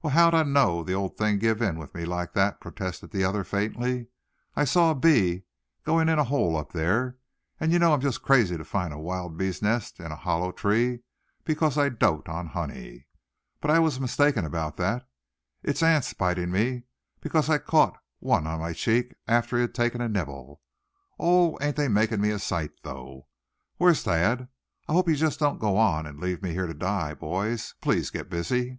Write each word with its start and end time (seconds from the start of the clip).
"Well, 0.00 0.14
how'd 0.14 0.32
I 0.34 0.44
know 0.44 0.82
the 0.82 0.94
old 0.94 1.18
thing'd 1.18 1.40
give 1.42 1.60
in 1.60 1.78
with 1.78 1.94
me 1.94 2.06
like 2.06 2.32
that?" 2.32 2.58
protested 2.58 3.10
the 3.10 3.22
other, 3.22 3.44
faintly. 3.44 4.06
"I 4.56 4.64
saw 4.64 4.90
a 4.90 4.94
bee 4.94 5.42
going 5.84 6.08
in 6.08 6.18
a 6.18 6.24
hole 6.24 6.56
up 6.56 6.72
there; 6.72 7.18
and 7.60 7.70
you 7.70 7.78
know 7.78 7.92
I'm 7.92 8.00
just 8.00 8.22
crazy 8.22 8.56
to 8.56 8.64
find 8.64 8.94
a 8.94 8.98
wild 8.98 9.36
bees' 9.36 9.60
nest 9.60 10.00
in 10.00 10.10
a 10.10 10.16
hollow 10.16 10.52
tree, 10.52 11.00
because 11.44 11.76
I 11.76 11.90
dote 11.90 12.30
on 12.30 12.46
honey. 12.46 13.08
But 13.60 13.70
I 13.70 13.78
was 13.78 14.00
mistaken 14.00 14.46
about 14.46 14.78
that; 14.78 15.06
it's 15.62 15.82
ants 15.82 16.14
biting 16.14 16.50
me; 16.50 16.84
because 17.20 17.50
I 17.50 17.58
caught 17.58 17.98
one 18.20 18.46
on 18.46 18.60
my 18.60 18.72
cheek 18.72 19.14
after 19.26 19.60
he'd 19.60 19.74
taken 19.74 20.00
a 20.00 20.08
nibble. 20.08 20.62
Oh! 21.18 21.58
ain't 21.60 21.76
they 21.76 21.88
making 21.88 22.22
me 22.22 22.30
a 22.30 22.38
sight, 22.38 22.70
though? 22.84 23.26
Where's 23.76 24.02
Thad? 24.02 24.48
I 24.88 24.92
hope 24.94 25.10
you 25.10 25.14
don't 25.18 25.28
just 25.36 25.40
go 25.40 25.76
on, 25.76 26.06
and 26.06 26.18
leave 26.20 26.42
me 26.42 26.52
here 26.54 26.66
to 26.66 26.72
die, 26.72 27.12
boys. 27.12 27.74
Please 27.82 28.08
get 28.08 28.30
busy!" 28.30 28.78